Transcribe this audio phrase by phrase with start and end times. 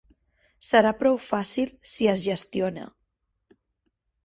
[0.67, 2.89] Serà prou fàcil si es gestiona.